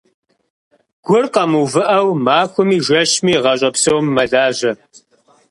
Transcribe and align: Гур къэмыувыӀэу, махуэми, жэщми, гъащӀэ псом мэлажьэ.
Гур 1.05 1.25
къэмыувыӀэу, 1.33 2.09
махуэми, 2.25 2.77
жэщми, 2.85 3.41
гъащӀэ 3.43 3.69
псом 3.73 4.05
мэлажьэ. 4.15 4.71